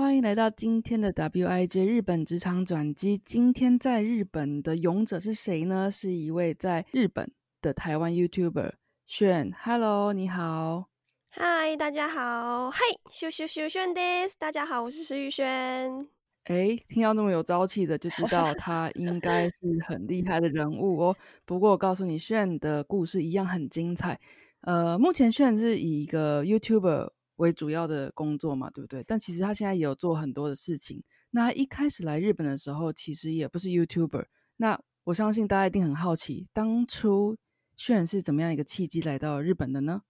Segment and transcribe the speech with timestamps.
[0.00, 3.18] 欢迎来到今天的 WIJ 日本职场转机。
[3.18, 5.90] 今天在日本的勇者是谁呢？
[5.90, 8.72] 是一位在日本的台湾 YouTuber
[9.06, 9.52] 炫。
[9.62, 10.86] Hello，你好。
[11.28, 12.70] 嗨，大家好。
[12.70, 12.78] 嗨，
[13.12, 16.08] 咻咻咻炫 this，大家好，我是石宇轩。
[16.44, 19.54] 哎，听到那么有朝气的，就知道他应该是
[19.86, 21.16] 很厉害的人物哦。
[21.44, 24.18] 不过我告诉你，炫的故事一样很精彩。
[24.62, 27.10] 呃，目前炫是以一个 YouTuber。
[27.40, 29.02] 为主要的工作嘛，对不对？
[29.04, 31.02] 但其实他现在也有做很多的事情。
[31.30, 34.26] 那他一开始来日本的时候，其实也不是 YouTuber。
[34.58, 37.36] 那我相信大家一定很好奇，当初
[37.76, 40.02] 炫是怎么样一个契机来到日本的呢？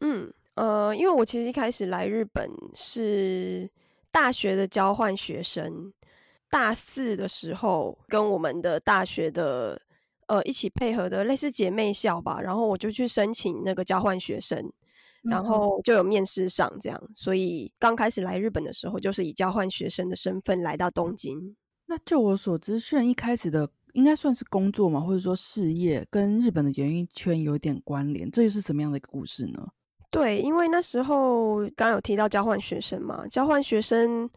[0.00, 3.70] 嗯，呃，因为我其实一开始来日本是
[4.10, 5.92] 大学的交换学生，
[6.50, 9.80] 大四的时候跟我们的大学的
[10.26, 14.72] 呃一起配合的类似姐妹校吧，然后我就去申请那个交换学生。
[15.24, 21.56] 然后就有面试上这样，所以刚开始来日本的时候，就是以交换学生的身份来到东京。
[21.86, 29.66] 那就我所知，炫一开始的应该算是工作嘛，或者说事业跟日本的演艺圈有点关联，这又是什么样的一个故事呢？
[30.10, 34.30] 对，因为那时候刚有提到交换学生嘛，交换学生，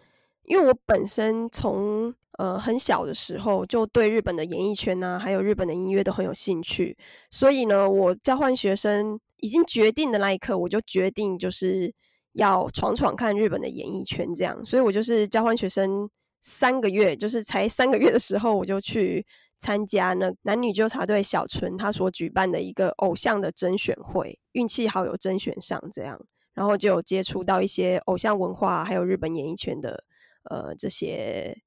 [0.48, 6.98] 因为我本身从呃很小的时候就对日本的演艺圈啊，还有日本的音乐都很有兴趣，
[7.30, 9.20] 所以呢，我交换学生。
[9.40, 11.94] 已经决定的那一刻，我就决定就是
[12.34, 14.66] 要闯闯看日本的演艺圈，这样。
[14.66, 16.10] 所以我就是交换学生
[16.42, 19.24] 三个月，就是才三个月的时候，我就去
[19.60, 26.20] 参加那男女纠察队小纯他所举办的一个偶像的甄选会，运气好有甄选上，这样，
[26.56, 30.04] 然后就有接触到一些偶像文化，还有日本演艺圈的
[30.50, 31.58] 呃这些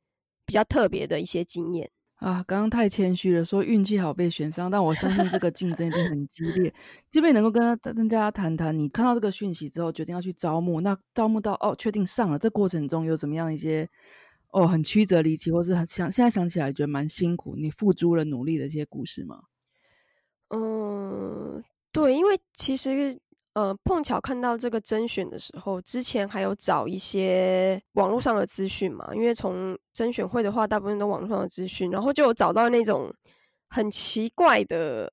[0.45, 1.91] 比较特别的一些经验。
[2.17, 6.71] 啊，刚刚太谦虚了，说运气好被选上，但我相信这个竞争一定很激烈。
[7.11, 13.89] 这边能够跟跟大家谈谈，你看到这个讯息之后，决定要去招募，那招募到哦，确定上了，这过程中有怎么样一些
[14.51, 19.45] 哦很曲折离奇，或是很想现在想起来觉得蛮辛苦，你付诸了努力的一些故事吗？
[20.49, 23.19] 嗯，对，因为其实。
[23.55, 33.13] 呃，碰巧看到这个甄选的时候，之前还有找一些网络上的资讯嘛，因为从甄选会的话，大部分都网络上的资讯，然后就有找到那种
[33.69, 35.13] 很奇怪的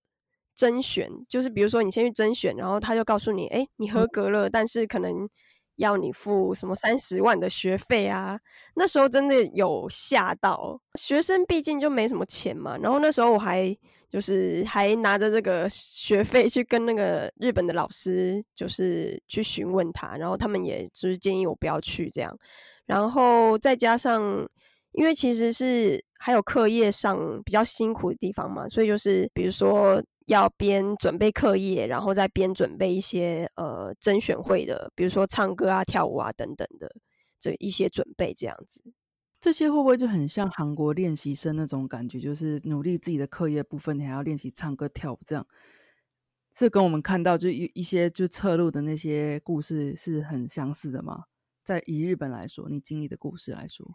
[0.56, 5.28] 甄选，就是比如说你先去甄选，然后他就告诉你，哎，你合格了，但是可能
[5.78, 8.40] 要你付什么三十万的学费啊，
[8.76, 13.76] 那时候真的有吓到，学生毕竟就没什么钱嘛，然后那时候我还。
[14.10, 22.34] 就是还拿着这个学费去跟那个日本的老师，就是去询问他，然后他们也就是建议我不要去这样，
[22.86, 24.48] 然后再加上，
[24.94, 36.94] 因为其实是还有课业上比较辛苦的地方嘛，所以就是比如说要边准备课业，然后再边准备一些呃甄选会的，比如说唱歌啊、跳舞啊等等的
[37.40, 38.82] 这一些准备这样子。
[39.40, 42.20] 这些会不会就很像韩国练习生那种感觉？
[42.20, 45.48] 就是努力自己的课业部分，你还要练习唱歌跳舞，这样
[46.54, 51.26] 是跟我们看到就一一些就侧录的那些故事是很相似的吗？
[51.64, 53.86] 在以日本来说，你经历的故事来说，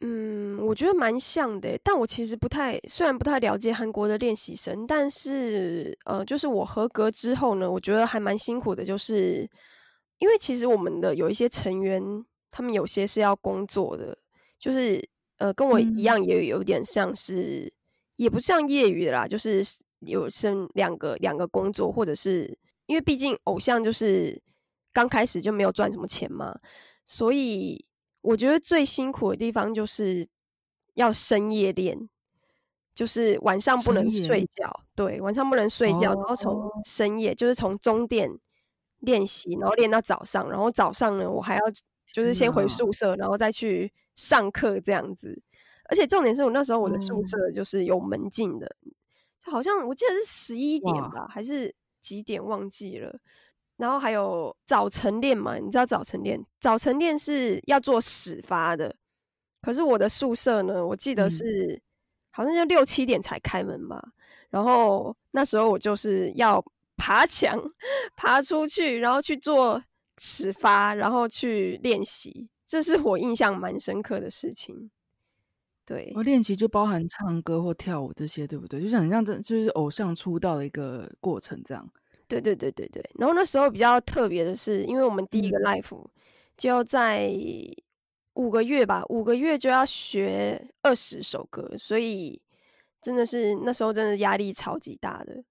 [0.00, 1.78] 嗯，我觉得蛮像的。
[1.82, 9.48] 但我其实不太，虽然不太了解韩国的练习生，但是呃，就是我合格之后呢，我觉得还蛮辛苦的，就是
[10.18, 12.02] 因为其实我们的有一些成员，
[12.50, 14.16] 他们有些是要工作的。
[14.58, 15.06] 就是
[15.36, 17.70] 呃，跟我一样，也有点像是，
[18.16, 19.62] 也不像业余的啦，就是
[19.98, 22.56] 有生两个两个工作，或者是
[22.86, 24.40] 因为毕竟偶像就是
[24.92, 26.58] 刚开始就没有赚什么钱嘛，
[27.04, 27.84] 所以
[28.24, 30.26] 我觉得最辛苦的地方就是
[30.94, 32.08] 要深夜练，
[32.94, 38.30] 就是晚上不能睡觉，对，晚上不能睡觉，然后从深夜就是从中点
[39.00, 41.62] 练习，然后练到早上，然后早上呢，我还要
[42.12, 43.92] 就是先回宿舍，然后再去。
[44.16, 45.42] 上课这样子，
[45.88, 48.76] 而且重点是我那时候我的宿舍就是有门禁的，
[49.44, 53.18] 就好像我记得是十一点吧，还是几点忘记了。
[53.76, 58.94] 然后还有早晨练嘛，你知道早晨练，早晨练是要做始发的。
[59.60, 61.80] 可是我的宿舍呢，我记得是
[62.30, 64.02] 好像就六七点才开门吧。
[64.50, 66.64] 然后那时候我就是要
[66.96, 67.58] 爬墙
[68.14, 69.82] 爬出去，然后去做
[70.18, 72.48] 始发，然后去练习。
[72.66, 74.90] 这是我印象蛮深刻的事情。
[75.84, 78.80] 对，我练习就包含唱歌或跳舞这些，对不对？
[78.80, 81.90] 就像很像这就是偶像出道的一个过程这样。
[82.28, 83.04] 对对对对对。
[83.18, 85.96] 然后那时候比较特别的是，因为我们第一个 life
[86.56, 87.30] 就要在
[88.34, 92.40] 五个月吧，五个月就要学二十首歌，所以
[93.00, 95.44] 真的是那时候真的压力超级大的。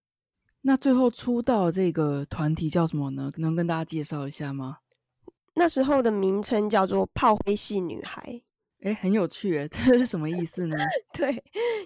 [0.62, 3.32] 那最后出道这个团体叫什么呢？
[3.38, 4.78] 能跟大家介绍一下吗？
[5.56, 8.42] 那时候的名称叫做炮灰系女孩。
[8.84, 10.76] 哎，很有趣诶， 这是什么意思呢？
[11.14, 11.42] 对，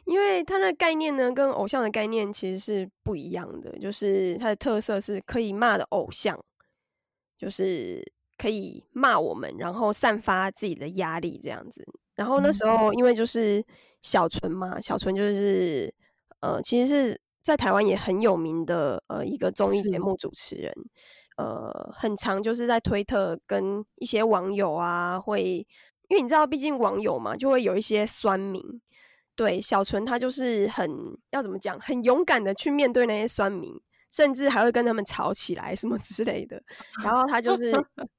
[0.05, 3.77] 因为它的概念呢，跟偶像的概念其实是不一样的。
[3.77, 6.43] 就是它的特色是可以骂的偶像，
[7.37, 8.03] 就是
[8.35, 11.85] 可以骂我们，然后散发自己的压力这样子。
[12.15, 13.63] 然后那时候，因为就是
[14.01, 15.93] 小纯嘛，小纯就是
[16.39, 20.73] 呃，其实是在台湾也很有名的呃一个综艺节目主持人，
[21.37, 25.67] 呃，很常就是在推特跟一些网友啊会。
[26.07, 28.61] 因为你知道，毕竟网友嘛，就会有一些酸民。
[29.35, 30.89] 对小纯，他就是很
[31.29, 33.71] 要怎么讲，很勇敢的去面对那些酸民，
[34.11, 36.59] 甚至还会跟他们吵起来什么 之类的。
[37.03, 37.71] 然后他就是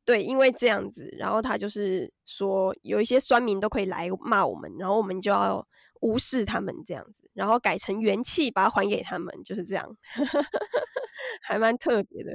[0.04, 5.66] 对，因为这样子，然后他就是说，有一些酸民都可以来骂我们，然后我们就要
[6.02, 9.96] 无视他们这样子，然后改成元气把它还给他们，就是这样，
[11.42, 12.30] 还蛮特别的。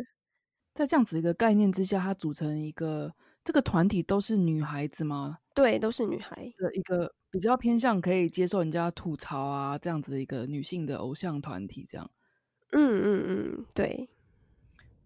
[0.73, 3.13] 在这样子一个概念之下，它组成一个。
[3.45, 5.39] 这个团体都是女孩子吗？
[5.53, 12.09] 对，都是女孩的一个比较偏向可以接受人家吐槽啊，这样子的一个女性的偶像团体，这样。
[12.71, 14.09] 嗯嗯嗯，对。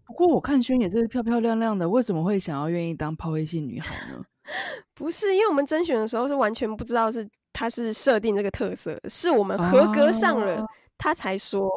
[0.06, 4.24] 不过我看轩也是漂漂亮亮的，为什么会想要愿意当抛黑系女孩呢？
[4.94, 10.64] 不是，因为我们甄选的时候是完全不知道是他是设定这个特色，是我们合格上了
[10.96, 11.68] 他才说。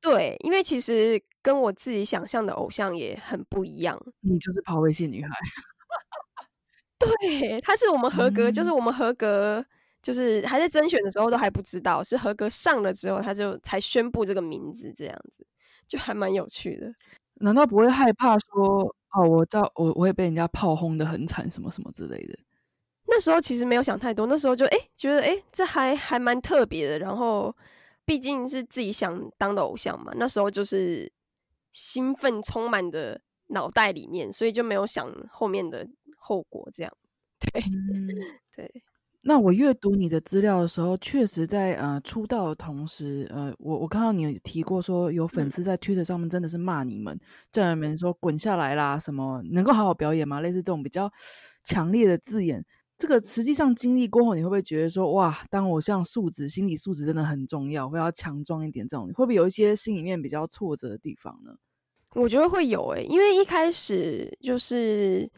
[0.00, 4.00] 对，因为其实跟我自己想象的偶像也很不一样。
[4.20, 5.28] 你就是抛微信女孩。
[7.20, 9.64] 对，他是我们合格，就是我们合格，
[10.02, 15.46] 就是还在甄选的时候都还不知道，是合格上了之后，他就才宣布这个名字，这样子
[15.86, 16.92] 就还蛮有趣的。
[17.40, 22.36] 难道不会害怕说，哦，我知道我我会被人家炮轰的很惨，什么什么之类的？
[23.06, 27.54] 那时候其实没有想太多，那时候就哎觉得哎这还还蛮特别的，然后
[28.04, 31.10] 毕竟是自己想当的偶像嘛，那时候就是
[31.70, 35.86] 兴奋充满的脑袋里面，所以就没有想后面的。
[36.20, 36.92] 后果这样，
[37.40, 37.62] 对
[38.54, 38.82] 对。
[39.22, 47.18] 那我阅读你的资料的时候，确实在呃出道的同时，呃，我我看到你有提过说有粉丝在 Twitter 上面真的是骂你们，
[47.50, 50.40] 叫你们说滚下来啦，什么能够好好表演吗？
[50.42, 51.10] 类似这种比较
[51.64, 52.62] 强烈的字眼。
[52.98, 58.86] 这个实际上经历过后，你会不会觉得说哇，当偶像素质、心理素质真的很重要，会要强壮一点？
[58.86, 61.54] 这种会不会有一些心里面比较挫折的地方呢？
[62.18, 65.30] 我觉得会有诶，因为一开始就是。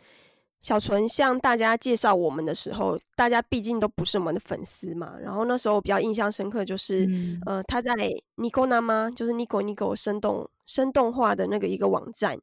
[0.62, 5.14] 小纯向大家介绍我们的时候，大家毕竟都不是我们的粉丝嘛。
[5.18, 7.08] 然后那时候比较印象深刻，就是
[7.46, 7.94] 呃，他在
[8.36, 9.10] Nico 那吗？
[9.16, 12.38] 就是 Nico Nico 生动生动化的那个一个网站，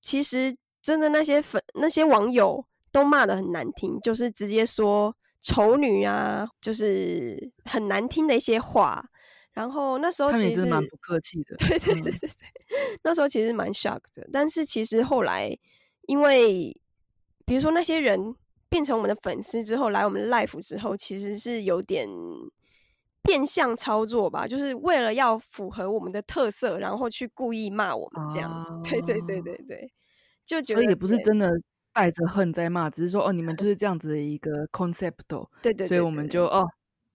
[0.00, 0.52] 其实
[0.82, 9.08] 真的那些粉那些网友都骂的很难听，就是直接说丑女啊，就是很难听的一些话。
[9.52, 12.28] 然后那时候其实蛮不客气的，对对对对对，
[13.04, 14.26] 那时候其实蛮 shock 的。
[14.32, 15.56] 但是其实后来
[16.06, 16.74] 因为
[17.44, 18.34] 比如说那些人
[18.68, 22.08] 变成我们的粉丝之后，来我们 life 之后，其实是有点
[23.22, 28.82] 变相操作吧，就是为了要符合我们的特色，然后去故意骂我们这样。
[28.82, 29.92] 对对对对对，
[30.46, 31.50] 就觉得所以也不是真的
[31.92, 35.12] 带着恨在骂，只是说哦，你们就是这样子的一个 concept。
[35.60, 36.66] 对对，所以我们就哦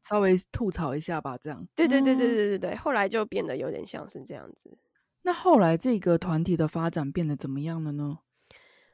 [0.10, 1.68] 稍微吐槽一下吧，这样。
[1.76, 4.78] 对对对对对对对，后来就变得有点像是这样子。
[5.24, 8.20] 那后来这个团体的发展变得怎么样了呢？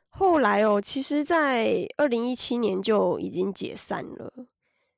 [0.09, 4.47] 后来哦，其实，在二零一七年就已经解散了。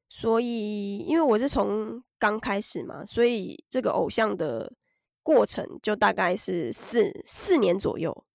[0.10, 4.72] 所以，因为我是从刚开始嘛，所以这个偶像的
[5.24, 8.25] 过程就大概是四四年左右。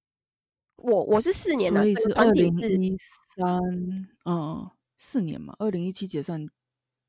[0.76, 3.60] 我我是四年所以是二零一三，
[4.25, 5.54] 嗯，四年嘛。
[5.58, 6.46] 二零一七解散，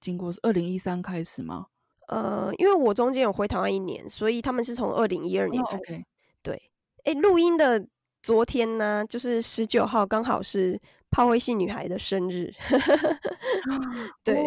[0.01, 1.67] 经过是二零一三开始吗？
[2.08, 6.03] 呃，因为我中间有回台湾一年，所以他们是从二零一二年开始。
[6.43, 6.62] 对，
[7.05, 7.88] 哎，录音的。
[8.24, 10.79] 昨天呢，就是十九号，刚好是
[11.10, 12.53] 炮灰系女孩的生日。
[14.24, 14.38] 对，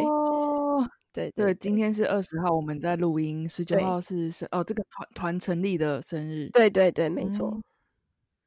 [1.13, 3.49] 对对，今天是二十号，我们在录音。
[3.49, 6.49] 十九号是是哦，这个团团成立的生日。
[6.53, 7.61] 对对对，没错。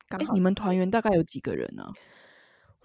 [0.08, 1.84] 哎，你们团员大概有几个人呢？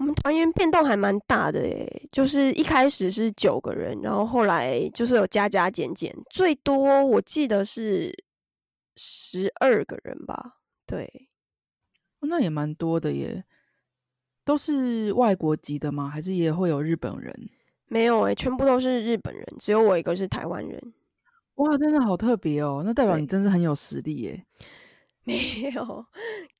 [0.02, 8.12] 我们团员变动还蛮大的诶，就是一开始是九个人，然后后来就是有加加减减，最多我记得是
[8.96, 10.58] 十二个人吧。
[10.84, 11.28] 对。
[12.22, 13.44] 那也蛮多的耶，
[14.44, 16.08] 都是外国籍的吗？
[16.08, 17.32] 还是也会有日本人？
[17.86, 20.94] 没有诶，全部都是日本人，只有我一个是台湾人。
[21.54, 22.82] 哇，真的好特别哦！
[22.84, 24.44] 那代表你真是很有实力耶。
[25.22, 25.36] 没
[25.72, 26.04] 有，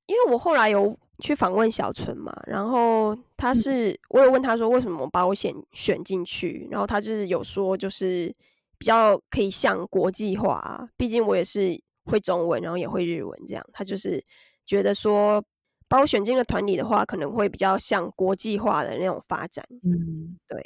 [0.07, 8.35] 因为我后来有去访问小纯嘛，然后他是我有问他说为什么把我选选进去，然后他就是有说就是
[8.77, 14.23] 比较可以像国际化，毕竟我也是会中文，然后也会日文这样，他就是
[14.67, 15.43] 觉得说
[15.89, 19.65] 把我选进了团里的话，可能会比较像国际化的那种发展。
[19.85, 20.61] 嗯，对。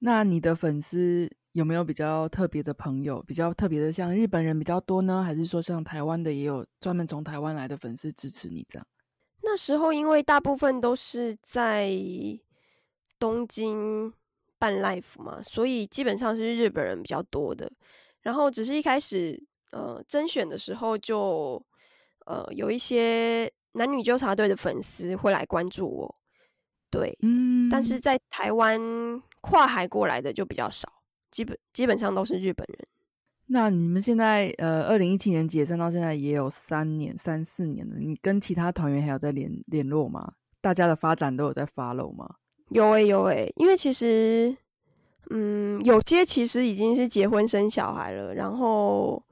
[0.00, 1.28] 那你的粉丝？
[1.52, 3.20] 有没有比较特别的朋友？
[3.26, 8.86] 比较特别的，像日本人比较多呢，还是说像台湾的也有专门从台湾来的粉丝支持你这样？
[9.42, 11.90] 那时候因为大部分都是在
[13.18, 14.12] 东京
[14.58, 17.70] 办 life 嘛，所以基本上是日本人比较多的。
[18.20, 19.40] 然后只是一开始
[19.70, 21.64] 呃甄选的时候，就
[22.26, 26.14] 呃有一些男女纠察队的粉丝会来关注我，
[26.90, 28.78] 对，嗯，但是在台湾
[29.40, 30.92] 跨海过来的就比较少。
[31.30, 32.88] 基本基本上都是日本人。
[33.50, 37.96] 那你们现在呃，二零一七年解散到现在也有三年、三四年了。
[37.98, 40.32] 你跟其他团员还有在联联络吗？
[40.60, 42.28] 大家的发展都有在 follow 吗？
[42.68, 43.50] 有诶，有诶。
[43.56, 44.54] 因为其实，
[45.30, 49.22] 嗯，有些其实已经是结婚生小孩了，然后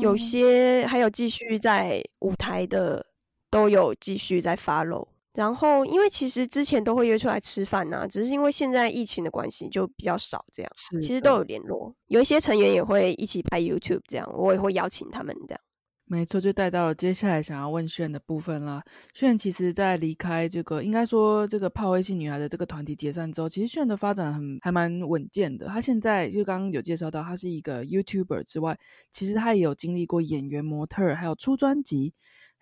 [0.00, 3.06] 有些还有继续在舞台的，
[3.50, 5.06] 都有继续在 follow。
[5.34, 10.72] 然后，因为其实之前都会约出来吃饭呐，只是因为现在疫情的关系就比较少这样。
[11.00, 15.60] 其实都有联络，有一些成员也会一起拍 YouTube 这样，我也会邀请他们这样。
[16.06, 18.82] 没错，就带到了接下来想要问炫的部分啦。
[19.14, 25.68] 炫其实，在离开这个应该说这个泡微信女孩的这个团体解散之后，其实炫的发展很还蛮稳健的。
[25.68, 28.76] 他现在就刚刚有介绍到，他是一个 YouTuber 之外，
[29.12, 32.12] 其实他也有经历过演员、模特，还有出专辑。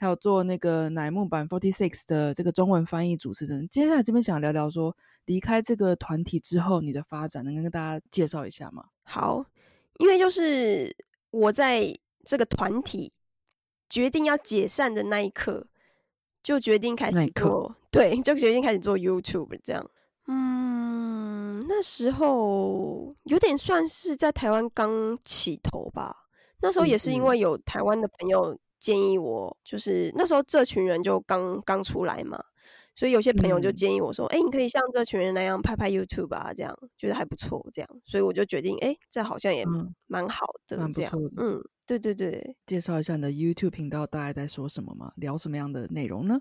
[0.01, 3.69] 还有做那个乃木坂 Forty Six 的这个中文翻译主持人。
[3.69, 8.85] 接下来这边想聊聊说，离开这个团体之后，你的发展能跟大家介绍一下吗？
[9.03, 9.45] 好，
[9.99, 10.97] 因为就是
[11.33, 11.93] 我在
[12.25, 13.13] 这个团体
[13.91, 15.67] 决定要解散的那一刻，
[16.45, 19.91] 就决定开始做，对，就决定开始做 YouTube 这样。
[20.29, 26.29] 嗯，那时候有点算是在台湾刚起头吧。
[26.61, 28.57] 那时候也是因为有台湾的朋友。
[28.79, 32.43] 建议我就是那时候这群人就刚刚出来嘛，
[32.95, 39.65] 所以有些朋友就建议我说：“哎，你可以像这群人那样拍拍 YouTube 啊，这样觉得还不错。”这样，所以我就决定：“哎，这好像也
[40.07, 42.57] 蛮好的，蛮不错。”嗯，对对对。
[42.67, 45.13] 介绍一下你的 YouTube 频道大概在说什么吗？
[45.17, 46.41] 聊什么样的内容呢？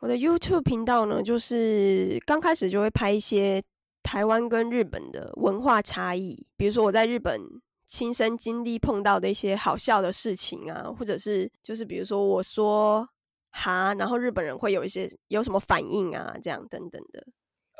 [0.00, 3.62] 我的 YouTube 频道呢，就是刚开始就会拍一些
[4.02, 7.40] 台湾跟日本的文化差异，比如说我在日本。
[7.86, 13.08] 亲身经历碰到的一些好笑的事情啊，或者是就是比如说我说
[13.50, 17.24] 哈，然后日本人会有一些有什么反应啊，这样等等的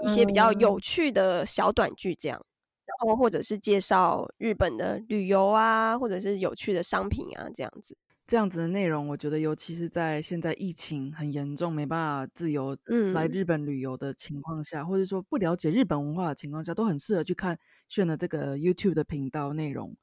[0.07, 0.79] 一些比较有。
[0.79, 2.39] 趣的小短剧，这样，
[2.85, 7.97] 然后或者是介绍日本的旅游啊，或者是有趣的商品啊，这样子，
[8.27, 12.77] 这样子的内容，我觉得尤其是在现在疫情很严重，没办法自由
[13.13, 19.95] 来日本旅游的情况下，或者说不了解日本文化的情况下，都很适合去看炫的这个 YouTube 的频道内容。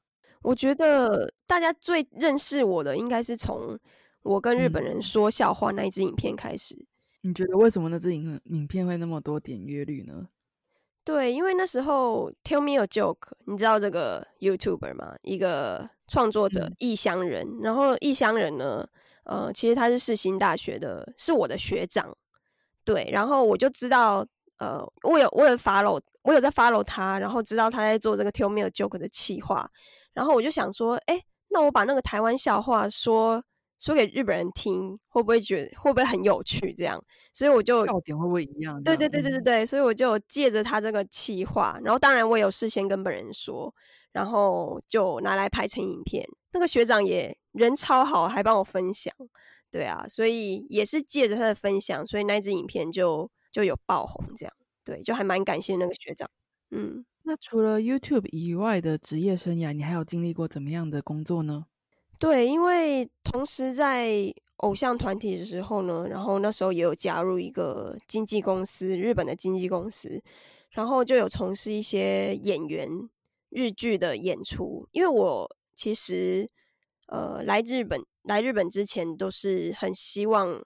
[0.42, 3.78] 我觉得大家最认识我的，应该是从
[4.22, 6.76] 我跟日本人说笑话那一支影片开始。
[7.22, 10.28] 你觉得为什么那支影影片会那么多点阅率呢？
[11.04, 15.14] 对，因为那时候 Tell Me a Joke，你知道这个 YouTuber 吗？
[15.22, 18.86] 一个创作者异乡人，然后异乡人呢，
[19.24, 22.16] 呃，其实他是世新大学的，是我的学长。
[22.84, 24.24] 对，然后我就知道，
[24.58, 29.68] 呃，我有我有 follow，我有在 follow 他，然后知道他在做这个 Tell Me a Joke 的企划。
[30.12, 33.42] 然后我就想说，哎，那我把那个台湾笑话说
[33.82, 36.72] 说给日本人听，会不会觉得会不会很有趣？
[36.72, 38.80] 这样，所以我就笑点会不会一样？
[38.84, 43.74] 对对对对对对，所以我就借着他这个气话，然后当然我有事先跟本人说，
[44.12, 46.24] 然后就拿来拍成影片。
[46.52, 49.12] 那个学长也人超好，还帮我分享。
[49.68, 54.24] 对啊，所以也是借着他的分享，所以那支影片就就有爆红。
[54.36, 56.30] 这样，对，就还蛮感谢那个学长。
[56.70, 57.04] 嗯。
[57.24, 61.66] 那除了 YouTube 以外的职业生涯，你还有经历过怎么样的工作呢？
[62.22, 70.22] 对，因为同时在偶像团体的时候呢，然后那时候也有加入一个经纪公司，日本的经纪公司，
[70.70, 72.88] 然后就有从事一些演员
[73.48, 74.86] 日剧的演出。
[74.92, 76.48] 因为我其实
[77.08, 80.62] 呃来日本来日本之前都是很希望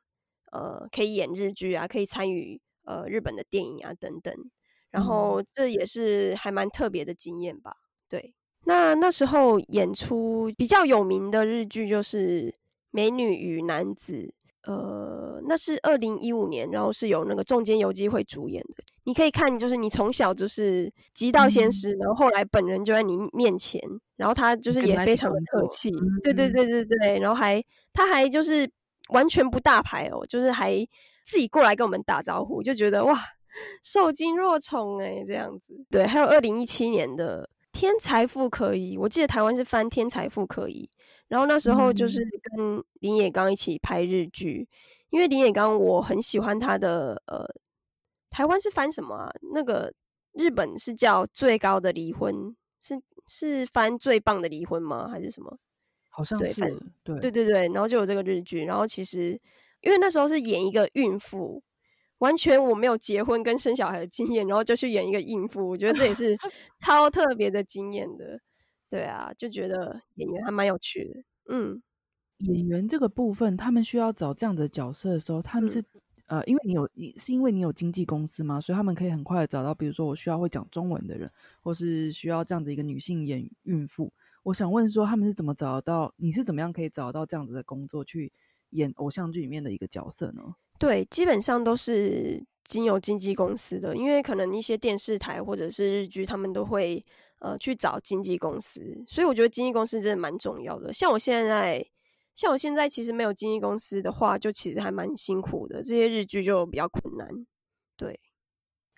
[0.52, 4.34] 呃可以演日剧啊，可以参与呃日本的电影啊等等。
[4.90, 7.72] 然后这也是还蛮特别的经验吧。
[8.10, 8.34] 对，
[8.66, 12.50] 那那时候演出比较有名的日剧就是
[12.90, 14.35] 《美女与男子》，
[14.70, 18.85] 呃，那是二零一五年，然后是有那个中间游机会主演的。
[19.04, 23.80] 你可以看，就是你从小就是极道先师，然后后来本人就在你面前，
[24.16, 25.92] 然后他就是也非常的客气，
[26.25, 28.68] 对对对对对，然后还他还就是
[29.11, 30.76] 完全不大牌哦，就是还
[31.25, 33.16] 自己过来跟我们打招呼，就觉得哇，
[33.85, 35.75] 受惊若宠哎，这样子。
[35.88, 37.44] 对，还有二零一七年的
[37.76, 40.88] 《天才富可以》，我记得台湾是翻《天才富可以》。
[41.28, 44.66] 然后那时候就是跟林野刚一起拍日剧，
[45.11, 47.45] 因为林野刚我很喜欢他的呃，
[48.30, 49.30] 台湾是翻什么啊？
[49.52, 49.92] 那个
[50.33, 55.06] 日本是叫最高的离婚，是是翻最棒的离婚吗？
[55.06, 55.59] 还是什么？
[56.09, 56.62] 好像是
[57.04, 59.38] 对对对对，然后就有这个日剧，然后其实
[59.83, 61.62] 因为那时候是演一个孕妇，
[62.18, 66.37] 完全我没有结婚跟生小孩的经验，然后就去演一个孕妇，我觉得这也是
[66.80, 68.40] 超特别的经验的。
[68.88, 71.20] 对啊，就觉得演员还蛮有趣的。
[71.52, 71.82] 嗯，
[72.38, 75.82] 演员这个部分，他们需要找这样的角色的时候，他们是
[76.26, 78.61] 呃，因为你有，是因为你有经纪公司嘛？
[78.61, 81.30] 所以他们可以很快的找到，比如说我需要会讲中文的人，
[81.61, 84.12] 或是需要这样的一个女性演孕妇。
[84.44, 86.14] 我想问说，他们是怎么找到？
[86.16, 88.32] 你是怎么样可以找到这样子的工作去
[88.70, 90.54] 演偶像剧里面的一个角色呢？
[90.78, 97.04] 对，基本上都是经由经纪公司的，因为可能一些电视台或者是日剧，他们都会。
[97.38, 100.90] 呃，去找经纪公司，所以我觉得经纪公司真的蛮重要的。
[100.90, 101.87] 像我现在，
[102.35, 105.83] 像我现在其实没有经纪公司的话，就其实还蛮辛苦的。
[105.83, 107.28] 这些日剧就比较困难。
[107.95, 108.18] 对，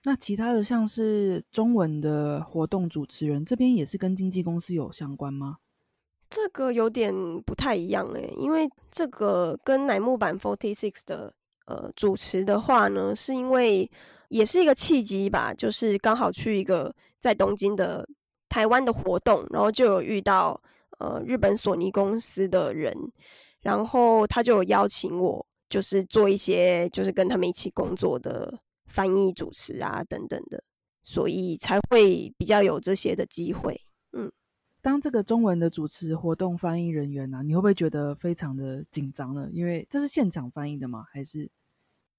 [0.04, 5.56] 那其他的像是中文的活动主持人这边也是跟经纪公司有相关吗？
[6.30, 11.34] 这个有点不太一样诶，因为这个跟乃木坂 Forty Six 的
[11.68, 13.90] 呃主持的话呢，是因为
[14.28, 18.04] 也是一个契机吧，就是刚好去一个在东京的。
[18.50, 20.58] 台湾的活动，然后就有遇到
[21.00, 22.96] 呃日本索尼公司的人，
[23.60, 30.64] 然后他就有邀请我，就是做一些就是跟他们一起工作的翻译、主持啊等等的，
[31.02, 33.78] 所以才会比较有这些的机会。
[34.12, 34.32] 嗯，
[34.80, 39.46] 当这个中文的主持活动翻译人员呢，你会不会觉得非常的紧张呢？
[39.52, 41.04] 因为这是现场翻译的吗？
[41.12, 41.50] 还是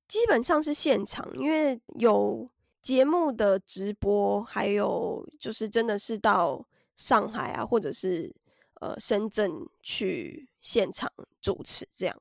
[0.10, 2.50] 基本上是现场，因为有。
[2.82, 8.34] 节目的直播，还有就是真的是到上海啊，或者是
[8.80, 9.52] 呃深圳
[9.84, 12.16] 去现场主持这样。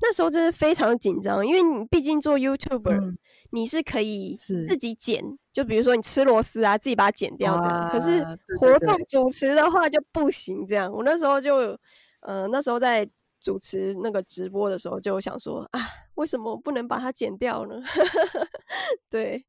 [0.00, 3.16] 那时候真的非常紧张，因为你毕竟做 YouTuber，
[3.50, 7.90] 你是可以自己剪，就比如说你吃螺丝啊，自己把它剪掉这样。
[7.90, 8.24] 可是
[8.60, 10.90] 活动主持的话就不行这样。
[10.90, 11.76] 我那时候就
[12.20, 13.06] 呃那时候在
[13.40, 15.80] 主持那个直播的时候，就想说啊，
[16.14, 17.82] 为什么不能把它剪掉呢？
[19.10, 19.44] 对。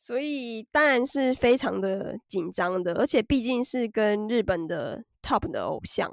[0.00, 6.08] 所以当然是非常的紧张的，而且毕竟是跟日本的 top 的偶像，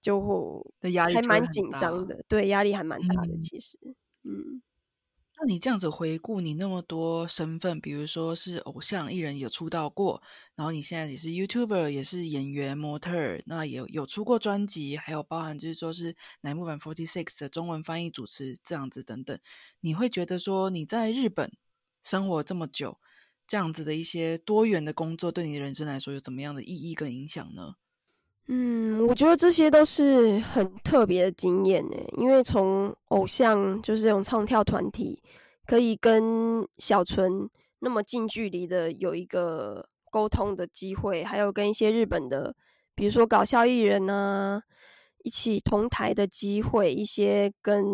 [0.00, 3.36] 就的压力还蛮紧张的，对，压力还蛮大的。
[3.42, 3.76] 其实，
[4.22, 4.62] 嗯，
[5.38, 10.22] 那你这样子回顾你那么多身份，比如说是偶像艺人有出道过，
[10.54, 13.12] 然后你现在也是 YouTuber，也是演员、模特，
[13.44, 19.38] 那也有出过专辑，还有包含就是说是乃木坂 Forty Six 的中文翻译主持这样子等等，
[19.80, 21.52] 你会觉得说你在日本
[22.02, 22.98] 生活这么久？
[23.46, 27.74] 这样子的一些多元的工作，对你的人生来说有怎么样的意义跟影响呢？
[28.48, 31.96] 嗯，我觉得这些都是很特别的经验呢。
[32.18, 35.22] 因为从偶像就是这种唱跳团体，
[35.66, 37.48] 可以跟小纯
[37.80, 42.54] 那么近距离的有一个沟通的机会，还有跟一些日本的，
[42.94, 44.62] 比如说搞笑艺人啊，
[45.24, 47.84] 一起同台的机会，一些跟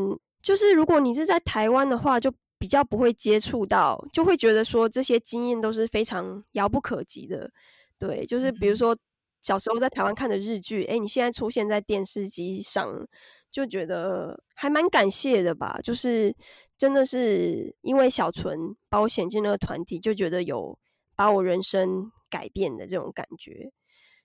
[0.43, 2.33] 就是如果你是在台湾的话，就。
[2.59, 7.51] 比较不会接触到，就会觉得说这些经验都是非常遥不可及的。
[7.99, 8.97] 对，就是比如说
[9.43, 13.07] 小时候在台湾看的日剧，哎，你现在出现在电视机上，
[13.51, 15.79] 就觉得还蛮感谢的吧。
[15.83, 16.35] 就是
[16.79, 20.79] 真的是因为小纯把我选进那个团体，就觉得有
[21.15, 23.71] 把我人生改变的这种感觉，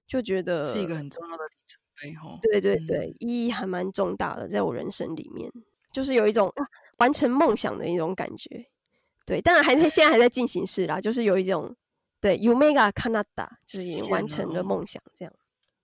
[0.07, 2.15] 就觉得是一个很重要的里程碑。
[2.15, 5.51] 吼，对对对，意义还蛮重大的，在我人生里面，
[5.91, 6.53] 就是有一种。
[6.99, 8.65] 完成梦想的一种感觉，
[9.23, 11.75] 对，当然还在现在还在进行式啦，就是有一种
[12.27, 15.33] 对 Umega Canada，就是已经完成了梦想这样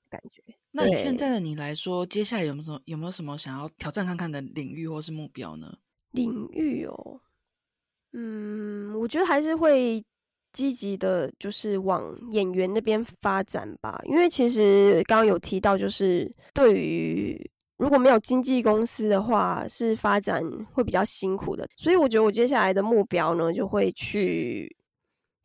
[0.09, 0.41] 感觉。
[0.71, 5.73] 那以现在的你来说，接下来有没有什么有没有什么想要挑战看看的领域或是目标呢？
[6.11, 7.21] 领域哦，
[8.11, 10.03] 嗯，我觉得还是会
[10.51, 17.51] 积极的，就是往演员那边发展吧，因为其实刚刚有提到，就是对于。
[17.77, 21.67] 如果没有经纪公司的话，是发展会比较辛苦的。
[21.75, 24.73] 所以我觉得我接下来的目标呢，就会去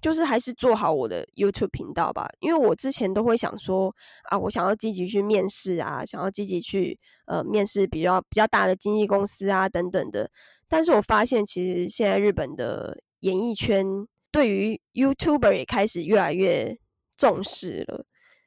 [0.01, 3.93] 就是还是做好我的 YouTube 频道吧，因为我之前都会想说
[4.31, 10.31] 啊，我想要积极去面试啊，想要积极去呃面试比较比较大的经纪公司啊等等的。
[10.69, 13.85] 但是我发现其实现在日本的演艺圈
[14.31, 16.79] 对于 YouTuber 也开始越来越
[17.17, 18.05] 重视了，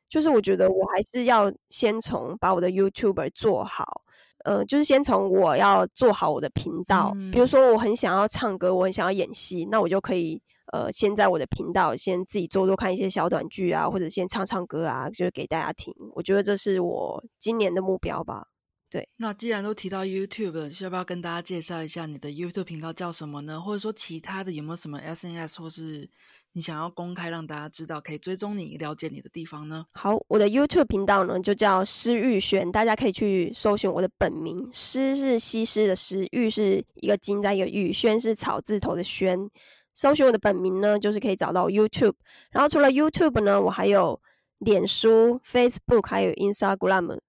[0.07, 4.03] 就是我觉得我还是要先从把我的 YouTuber 做好，
[4.45, 10.41] 呃，就是先从我要做好我的频道，比如说我很想要唱歌，我很想要演戏，那我就可以。
[10.71, 15.93] 呃，先在我的频道先自己做做看一些小短剧啊，或者先唱唱歌啊，就是给大家听。
[16.15, 18.47] 我觉得这是我今年的目标吧。
[18.89, 23.62] 对，那既然都提到 YouTube 了，需要不要跟大家介绍一下你的 YouTube 频道叫什么呢？
[23.62, 26.10] 或者说其他的有没有什么 SNS 或是
[26.51, 29.86] 你想要公开让大家知道可以追踪你、了解你的地方呢？
[29.93, 34.69] 好，我的 YouTube 频道呢就叫施玉轩，大家可以去搜寻我的本名。
[34.73, 39.49] 施是西施的施，玉是一个金在一个玉，轩是草字头的轩。
[39.93, 42.15] 搜寻我的本名呢，就是可以找到 YouTube。
[42.51, 44.21] 然后除了 YouTube 呢，我还有
[44.60, 47.19] 脸书、Facebook，还有 Instagram、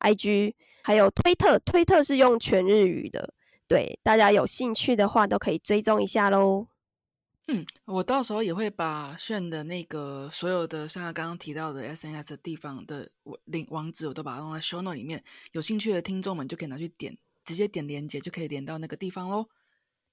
[0.00, 1.58] IG，还有推特。
[1.58, 3.32] 推特是用全日语的，
[3.66, 6.66] 对大家有兴趣的话都可以追踪一下喽。
[7.48, 13.10] 嗯，我到时候也会把炫的那个所有的像他刚刚提到的 SNS 的地方的
[13.46, 15.24] 领网址，我都把它弄在 Show Note 里面。
[15.50, 19.48] 有兴趣的听众们就可以拿去点，直接点连接就可以连到那个地方喽。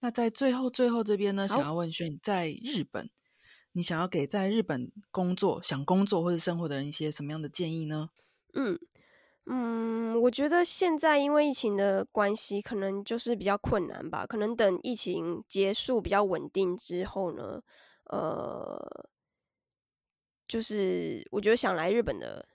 [0.02, 3.10] 那在最后最后这边呢，想要问轩，在日本，
[3.74, 8.10] 你想要给在日本工作、想工作或者生活的人一些什么样的建议呢？
[8.54, 8.80] 嗯
[9.46, 14.26] 嗯，我觉得现在因为疫情的关系，可能就是比较困难吧。
[14.26, 17.62] 可能等疫情结束比较稳定之后呢，
[18.06, 19.10] 呃，
[20.48, 22.48] 就是我觉得想来日本的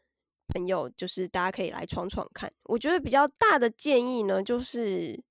[0.48, 2.50] 朋友，就是大家可以来闯闯看。
[2.62, 5.22] 我觉得比较大的建议呢，就是。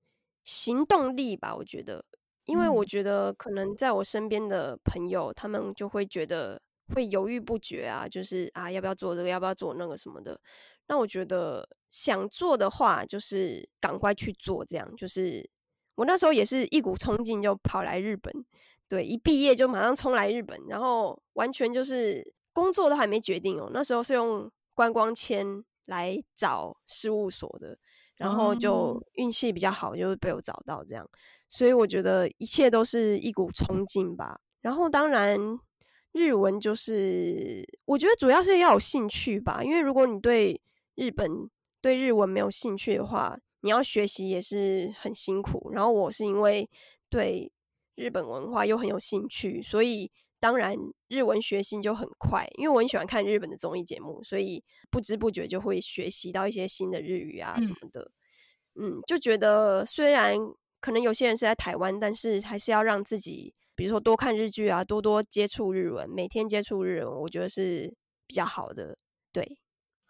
[0.43, 2.03] 行动力吧，我觉得，
[2.45, 6.61] 因为我觉得可能在我身边的朋友，他们就会觉得
[6.93, 10.39] 会犹豫不决啊，就是啊，要不要做这个，要不要做那个什么的。
[10.87, 14.95] 那我觉得想做的话，就是赶快去做，这样。
[14.97, 15.49] 就是
[15.95, 18.33] 我那时候也是一股冲劲就跑来日本，
[18.89, 27.77] 对，一毕业就马上冲来日本，然后完全就是工作都还没决定哦，那时候是用观光签来找事务所的。
[28.17, 31.07] 然后就运气比较好，就是被我找到这样，
[31.47, 34.39] 所以我觉得一切都是一股冲劲吧。
[34.61, 35.37] 然后当然
[36.11, 40.61] 日文就是，我觉得主要是要有兴趣吧，因为如果你对
[40.95, 41.29] 日本
[41.81, 45.71] 对日文没有兴趣的话，你要学习也是很辛苦。
[45.73, 46.69] 然后我是因为
[47.09, 47.51] 对
[47.95, 50.11] 日本文化又很有兴趣，所以。
[50.43, 50.75] 当然，
[51.07, 58.11] 日文学习就很快，因为我很喜欢看日本的综艺节目，所以不知不觉就会学习到一些新的日语啊什么的。
[58.75, 60.35] 嗯，就觉得虽然
[60.81, 67.95] 可能有些人是在台湾，但是还是要让自己，比如说多看日剧啊，多多接触日文，每天接触日文，我觉得是
[68.27, 68.97] 比较好的。
[69.31, 69.57] 对。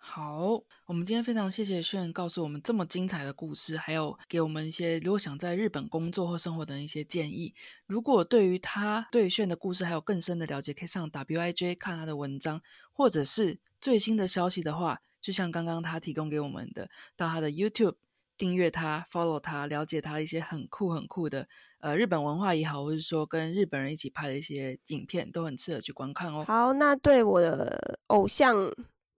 [0.05, 7.55] 好，我们今天非常谢谢炫告诉我们这么精彩的故事，还有给我们一些如果想在日本工作或生活的一些建议。
[7.87, 12.61] 如果对于他对炫的故事还有更深的了解，可以上 W I J 看他的文章，
[12.91, 17.95] 或者是最新的消息的话，就像刚刚他提供给我们的，到他的 YouTube
[18.37, 21.47] 订阅他，follow 他，了解他一些很酷很酷的
[21.79, 26.43] 呃日本文化也好，或者说跟日本人一起拍的一些影片，都很适合去观看哦。
[26.45, 28.69] 好，那对我的偶像。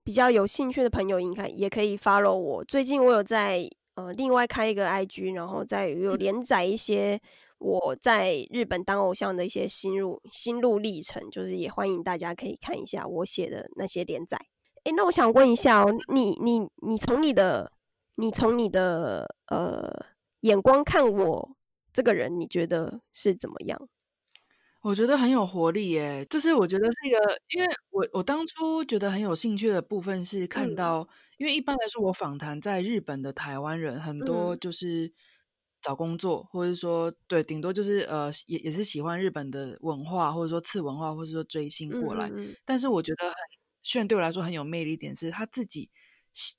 [0.05, 2.63] 比较有兴趣的朋友应该也可以 follow 我。
[2.63, 7.19] 最近我有在呃另外开一个 IG，然后再有连载一些
[7.57, 14.37] 我在日本当偶像的一些心路心路历程，就是也欢迎大家可以看一下我写的那些连载。
[14.83, 17.71] 诶，那我想问一下哦，你你你从你的
[18.17, 19.91] 你从你的呃
[20.41, 21.57] 眼光看我
[21.91, 23.89] 这个人，你觉得是怎么样？
[24.85, 27.17] 我觉得很有活力耶，就是我觉得是一个，
[27.55, 35.11] 因为我我当初觉得很有兴趣的部分是看到，因为一般来说我访谈在日本的台湾人很多就是
[35.81, 42.31] 找工作，或者说对，顶多就是呃也也是喜欢日本的文化，或者说次文化，或者说追星过来。
[42.63, 43.33] 但是我觉得很
[43.81, 45.89] 炫对我来说很有魅力点是他自己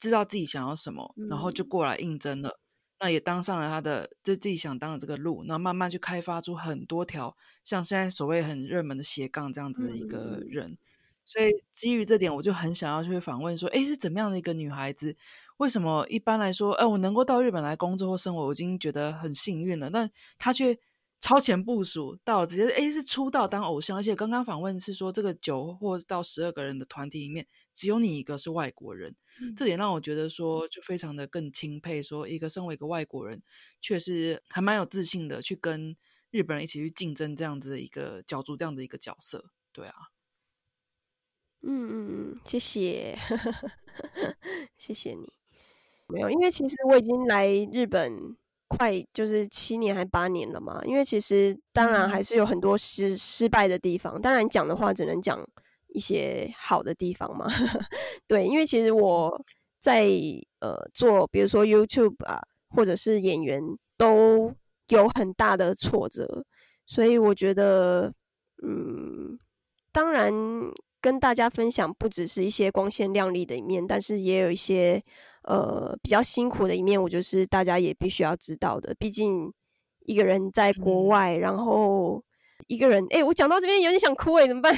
[0.00, 2.58] 知道自己想要什么，然后就过来应征了。
[2.98, 10.78] 那也当上了他的这自己想当的这个路，那慢慢去开发出很多条像现在所谓很热门的斜杠这样子的一个人，
[11.24, 15.16] 所以基于这点，我就很想要去访问说，哎，是怎么样的一个女孩子？
[15.58, 20.78] 为什么一般来说，哎，我能够到日本来工作或生活，我已经觉得很幸运了，但她却
[21.20, 29.14] 超前部署到直接，哎，是出道当偶像，而且刚刚访问是说，这个九或到十二个人的团体里面，只有你一个是外国人。
[29.54, 33.42] 这点让我觉得说，就非常的更钦佩，说一个身为一个外国人，
[33.82, 35.94] 确实还蛮有自信的，去跟
[36.30, 39.50] 日本人一起去竞争这样子的一个角逐这样的一个角色。
[39.72, 39.94] 对啊。
[41.60, 43.14] 嗯嗯嗯，谢谢，
[44.78, 45.32] 谢谢你。
[46.06, 48.36] 没有，因为其实我已经来日本
[48.68, 50.80] 快就是七年还八年了嘛。
[50.84, 55.46] 因为其实当然还是有很多失失败的地方，当然讲的话只能讲
[55.88, 57.46] 一些好的地方嘛。
[58.26, 59.44] 对，因为其实我
[59.80, 60.06] 在
[60.60, 63.62] 呃做，比如说 YouTube 啊，或者是演员，
[63.96, 64.54] 都
[64.88, 66.44] 有很大的挫折，
[66.86, 68.12] 所以我觉得，
[68.62, 69.38] 嗯，
[69.92, 70.32] 当然。
[70.98, 75.00] 跟大家分享不只是一些光鲜亮丽的一面，但是也有一些
[75.44, 78.92] 呃比较辛苦的一面，我就是大家也必须要知道的。
[78.98, 79.52] 毕竟
[80.00, 82.20] 一个人在国外，然后
[82.66, 84.74] 一个人，哎，我讲到这边有点想哭哎，怎么办？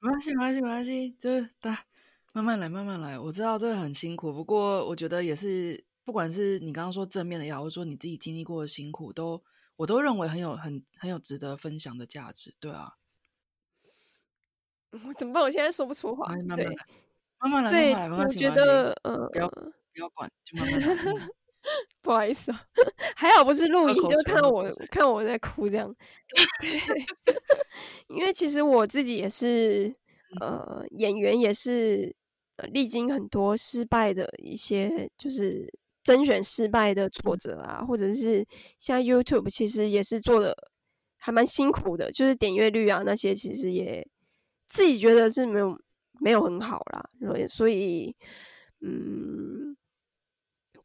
[0.00, 1.84] 没关系，没关系，没关系，就是大
[2.32, 3.18] 慢慢来，慢慢来。
[3.18, 9.42] 我知道这个很辛苦，不过我觉得也是，不管是你刚刚说正面的也好，或者说你自己经历过的辛苦，都
[9.76, 12.92] 我都认为很有很很有值得分享的价值，对啊。
[14.92, 15.42] 我 怎么办？
[15.42, 16.26] 我现在说不出话。
[16.28, 16.64] 慢慢来，
[17.40, 18.24] 慢慢来，慢慢来，慢慢来。
[18.24, 21.28] 我觉得，呃，不要不要管，就慢慢来。
[22.02, 22.62] 不好意思啊，
[23.16, 25.94] 还好不是录音，就看到我看我在哭这样。
[26.60, 27.36] 对，
[28.08, 29.94] 因为其实我自己也是，
[30.40, 32.14] 呃，演员也是
[32.72, 35.66] 历经很多失败的一些，就是
[36.02, 38.46] 甄选失败的挫折啊，或者是
[38.78, 40.56] 像 YouTube，其实也是做的
[41.16, 44.06] 还蛮辛苦的，就是点阅率啊那些，其实也。
[44.70, 45.80] 自己觉得是没有
[46.20, 47.02] 没有很好啦，
[47.48, 48.14] 所以，
[48.82, 49.67] 嗯，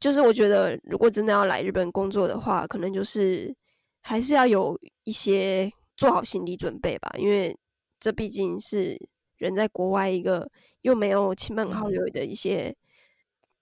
[0.04, 3.56] 就是我觉得如果真的要来日本工作的话，可能就是
[4.02, 7.58] 还是要有一些做好心理准备吧，因为
[8.02, 9.00] 这毕竟是
[9.38, 12.76] 人在国外一个又没有亲朋好友的一些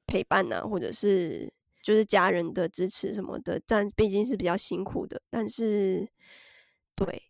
[0.08, 1.48] 陪伴呐，或者是
[1.84, 6.10] 就是家人的支持什么的，但毕竟是比较辛苦的，但是
[6.96, 7.22] 对，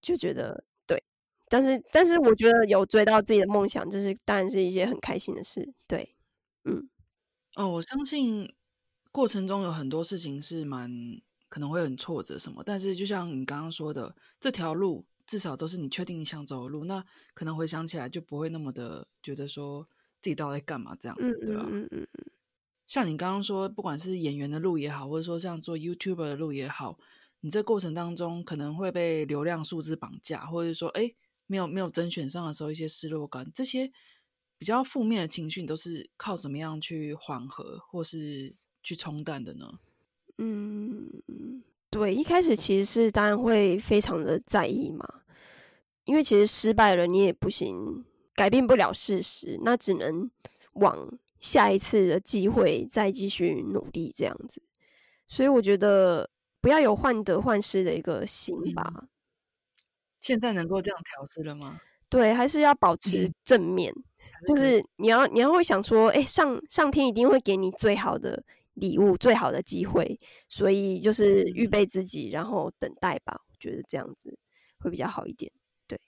[0.00, 0.64] 就觉得。
[1.52, 5.68] 但是，但是我觉得有追到自己的梦想，就是当然是一些很开心的事。
[5.88, 6.14] 对，
[6.62, 6.88] 嗯，
[7.56, 8.48] 哦，我相信
[9.10, 19.88] 过程中有很多事情是蛮可能会很挫折什么，但是就像你刚刚说的，这条路至少都是你确定你想走的路，那可能回想起来就不会那么的觉得说
[20.22, 21.72] 自己到底在干嘛这样子，对吧？
[21.72, 22.30] 嗯嗯嗯。
[22.88, 26.98] 像你刚刚说，不管是演员的路也好，或者说像做 YouTuber 的路也好，
[27.40, 31.14] 你这过程当中可能会被流量数字绑架，或者说，哎。
[31.46, 33.90] 没有没有甄选上的时候，一些失落感，这些
[34.60, 39.72] 比较负面的情绪，你都是靠怎么样去缓和或是去冲淡的呢？
[40.36, 41.22] 嗯，
[41.88, 45.22] 对，一开始其实是当然会非常的在意嘛，
[46.04, 50.30] 因为其实失败了，你也不行，改变不了事实，那只能
[50.74, 54.62] 往下一次的机会再继续努力这样子。
[55.26, 56.28] 所以我觉得
[56.60, 59.08] 不要有患得患失的一个心吧。
[60.20, 61.80] 现在能够这样调试了吗？
[62.10, 63.94] 对，还是要保持正面，
[64.48, 68.42] 就是你要你要会想说，哎，上上天一定会给你最好的
[68.74, 70.18] 礼物，最好的机会，
[70.48, 73.40] 所以就是预备自己，然后等待吧。
[73.48, 74.36] 我觉得这样子
[74.80, 75.52] 会比较好一点。
[75.86, 76.00] 对，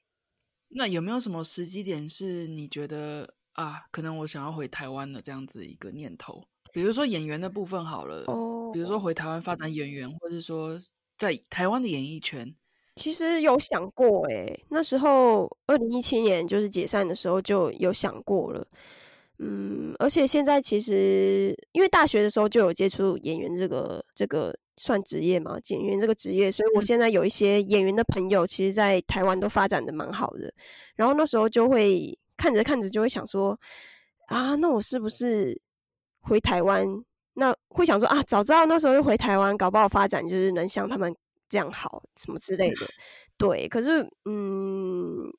[0.68, 6.44] 那有没有什么时机点是你觉得啊，可能我想要回台湾的这样子一个念头？
[6.72, 10.82] 比如说演员的部分好了，哦，比如说回台湾发展演员，或者说
[11.16, 12.52] 在台湾的演艺圈。
[12.94, 18.66] 其实有想过诶，那时候二零一七年就是解散的时候就有想过了，
[19.38, 30.52] 嗯，而且现在其实因为大学的时候就有接触演员这个这个算职业嘛，演员这个职业，所以我现在有一些演员的朋友，其实，在台湾都发展的蛮好的。
[30.94, 33.59] 然后那时候就会看着看着就会想说，
[34.26, 35.59] 啊，那我是不是
[36.20, 36.87] 回台湾？
[37.35, 41.14] 那会想说啊，早知道那时候就回台湾，搞不好发展就是能像他们。
[41.52, 42.86] 这样好什么之类的，
[43.36, 43.68] 对。
[43.68, 45.30] 可是，嗯，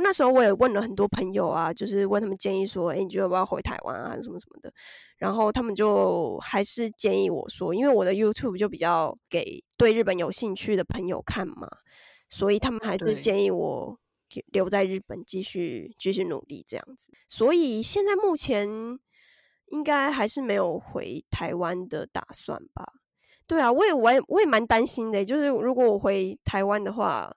[0.00, 4.72] 那时候我也问了很多朋友啊，就是问他们建议说，哎，你觉得要不要回台湾啊，什么什么的。
[5.18, 11.68] 然后他们就还是建议我说，因为我的 YouTube 就比较给对日本有兴趣的朋友看嘛，
[12.28, 13.98] 所以他们还是建议我
[14.52, 17.10] 留在日本继续继续努力这样子。
[17.26, 18.68] 所以现在目前
[19.72, 22.92] 应该还是没有回台湾的打算吧。
[23.46, 27.32] 对啊，我也我也我也蛮担心的，就是如果我回台湾的话，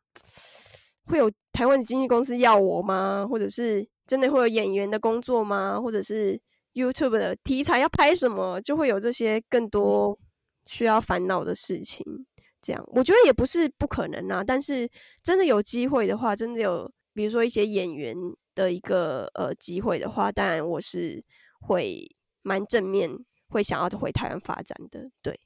[1.06, 3.28] 会有台湾的经纪公司要我吗？
[3.30, 5.80] 或者是真的会有演员的工作吗？
[5.80, 6.40] 或者是
[6.74, 10.18] YouTube 的题材要拍什么，就会有这些更多
[10.66, 12.04] 需要烦恼的事情。
[12.62, 14.90] 这样我觉得也不是不可能啊，但是
[15.24, 18.16] 真的有机会的话，真的有比如说一些演员
[18.56, 21.24] 的一个呃机会的话，当然我是
[21.62, 22.04] 会
[22.42, 23.10] 蛮正面，
[23.50, 25.10] 会想要回台湾发展的。
[25.22, 25.40] 对。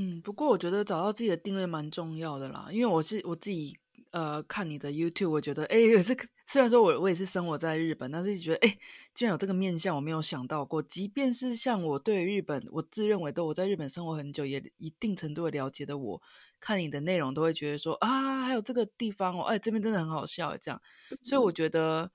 [0.00, 3.76] 嗯，不过我觉得找到自己的定位蛮重要的啦，因为我是我自己
[4.12, 8.78] 呃看你的 YouTube，我觉得哎，也是 虽然说我我也是生活在日本，但是觉得哎，
[9.12, 10.80] 居然有这个面相，我没有想到过。
[10.80, 16.22] 即便是像我对日本，我自认为都我在日本生活很久，也一定程度的了解的，我
[16.60, 20.80] 看你的内容都会觉得说啊，还有这个地方哦，哎，这边真的很好笑，这样。
[21.24, 22.12] 所以我觉得。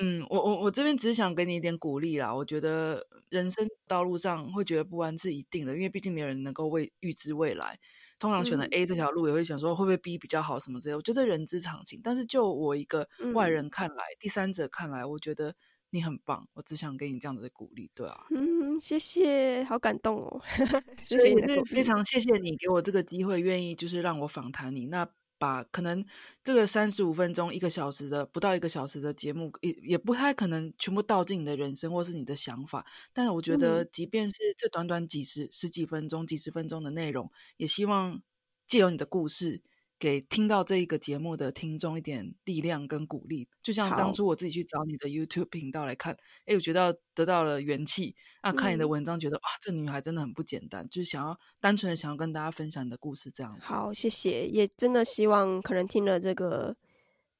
[0.00, 2.34] 嗯，我我我这边只是想给你一点鼓励啦。
[2.34, 7.78] 我觉得人生道路上会觉得不安是一定的，因为毕竟没有人能够未预知未来。
[8.18, 10.94] 通常选择 A 这条路，也会想说会不会 B 比较好什么之类。
[10.94, 12.00] 我觉得人之常情。
[12.02, 15.54] 但是就我一个外人看来，第三者看来，我觉得
[15.90, 16.48] 你很棒。
[16.54, 18.24] 我只想给你这样子的鼓励，对啊。
[18.30, 20.40] 嗯，谢谢，好感动哦。
[20.96, 24.86] 谢谢也是非常谢谢你给我这个机会，愿意就是让我访谈你。
[24.86, 25.06] 那。
[25.42, 26.04] 把可能
[26.44, 32.86] 这个三十五分钟、一个小时的不到一个小时的节目，也也不太可能全部倒进你的人生或是你的想法。
[33.12, 38.22] 但是我觉得，即便是这短短几十十几分钟、几十分钟的内容，也希望
[38.68, 39.62] 借由你的故事。
[40.02, 48.16] 给听到这一个节目的听众一点力量跟鼓励，就像当初我自己去找你的 YouTube 频道来看，哎，我觉得得到了元气。
[48.42, 53.56] 那看你的文章，觉得哇，这女孩真的很不简单，就是想要单纯的想要跟大家分享你的故事这样。
[53.60, 56.76] 好，谢谢，也真的希望可能听了这个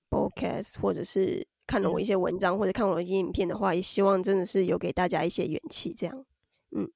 [0.08, 6.24] Podcast，或者是看了我一些文章，或者看我一些影片的话，也希望真的是有给大家一些元气这样。
[6.70, 6.88] 嗯，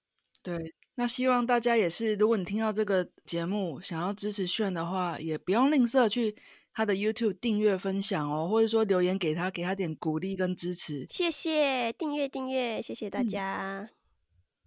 [0.44, 0.76] 对。
[0.98, 6.34] 那希望大家也是，如果你听到这个节目，想要支持炫的话，也不用吝啬去
[6.72, 11.06] 他的 YouTube 订阅、分享哦，或者说留言给他，给他点鼓励跟支持。
[11.08, 13.88] 谢谢订阅订阅，谢谢大家。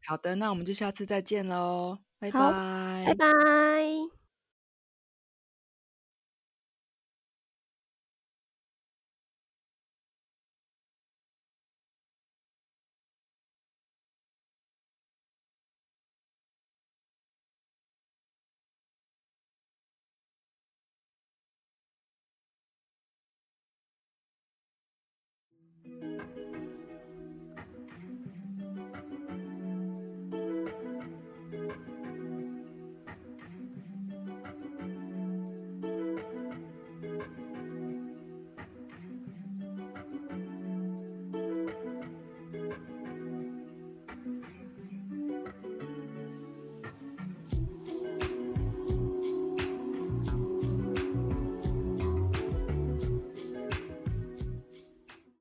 [0.06, 4.19] 好的，那我们就下次再见喽，拜拜，拜拜。